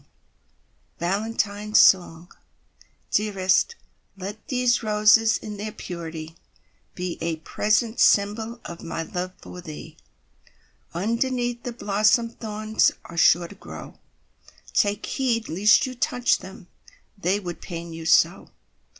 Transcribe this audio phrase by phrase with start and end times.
[0.01, 0.09] Y Z
[0.97, 2.31] Valentine Song
[3.11, 3.75] Dearest,
[4.17, 6.35] let these roses In their purity,
[6.95, 9.97] Be a present symbol Of my love for thee.
[10.95, 13.99] Underneath the blossom Thorns are sure to grow;
[14.73, 16.65] Take heed lest you touch them,
[17.15, 18.49] They would pain you so!